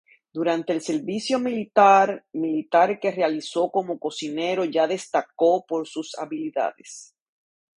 [0.33, 7.13] Durante el servicio militar militar que realiza como cocinero ya destacó por sus habilidades.